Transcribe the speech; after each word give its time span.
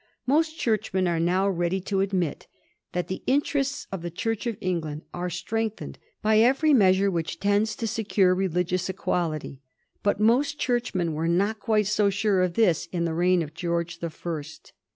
Most 0.25 0.57
Churchmen 0.57 1.07
are 1.07 1.19
now 1.19 1.47
ready 1.47 1.79
to 1.81 2.01
admit 2.01 2.47
that 2.91 3.07
the 3.07 3.21
interests 3.27 3.85
of 3.91 4.01
the 4.01 4.09
Church 4.09 4.47
of 4.47 4.57
England 4.59 5.03
are 5.13 5.29
strengiJiened 5.29 5.97
by 6.23 6.39
every 6.39 6.73
measure 6.73 7.11
which 7.11 7.39
tends 7.39 7.75
to 7.75 7.85
secure 7.85 8.33
religious 8.33 8.89
equality; 8.89 9.61
but 10.01 10.19
most 10.19 10.57
Churchmen 10.57 11.13
were 11.13 11.27
not 11.27 11.59
quite 11.59 11.85
so 11.85 12.09
sure 12.09 12.41
of 12.41 12.55
this 12.55 12.87
in 12.87 13.05
the 13.05 13.13
reign 13.13 13.43
of 13.43 13.53
George 13.53 13.99
the 13.99 14.09
First. 14.09 14.73